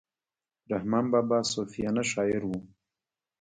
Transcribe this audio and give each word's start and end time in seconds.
رحمان 0.71 1.05
بابا 1.11 1.39
صوفیانه 1.53 2.03
شاعر 2.11 2.41
وو. 2.45 2.57